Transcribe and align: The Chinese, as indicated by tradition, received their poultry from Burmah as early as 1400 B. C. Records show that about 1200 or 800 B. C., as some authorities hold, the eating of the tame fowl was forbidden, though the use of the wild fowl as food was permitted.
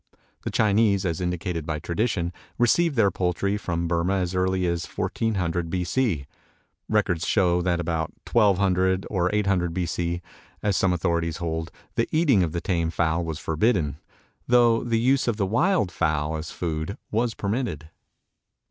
The 0.41 0.49
Chinese, 0.49 1.05
as 1.05 1.21
indicated 1.21 1.63
by 1.63 1.77
tradition, 1.77 2.33
received 2.57 2.95
their 2.95 3.11
poultry 3.11 3.55
from 3.55 3.87
Burmah 3.87 4.17
as 4.19 4.33
early 4.33 4.65
as 4.65 4.83
1400 4.85 5.69
B. 5.69 5.83
C. 5.83 6.25
Records 6.89 7.27
show 7.27 7.61
that 7.61 7.79
about 7.79 8.11
1200 8.31 9.05
or 9.11 9.29
800 9.31 9.75
B. 9.75 9.85
C., 9.85 10.21
as 10.63 10.75
some 10.75 10.91
authorities 10.91 11.37
hold, 11.37 11.69
the 11.93 12.09
eating 12.11 12.41
of 12.41 12.51
the 12.51 12.61
tame 12.61 12.89
fowl 12.89 13.23
was 13.23 13.37
forbidden, 13.37 13.97
though 14.47 14.83
the 14.83 14.99
use 14.99 15.27
of 15.27 15.37
the 15.37 15.45
wild 15.45 15.91
fowl 15.91 16.35
as 16.35 16.49
food 16.49 16.97
was 17.11 17.35
permitted. 17.35 17.91